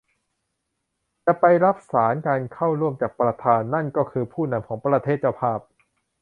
[1.25, 5.59] จะไปรับสาส์นการเข้าร่วมจากประธาน นั้นก็คือผู้นำของประเทศเจ้าภาพ